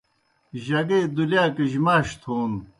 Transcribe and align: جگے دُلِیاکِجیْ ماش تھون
جگے 0.65 0.99
دُلِیاکِجیْ 1.15 1.79
ماش 1.85 2.07
تھون 2.21 2.51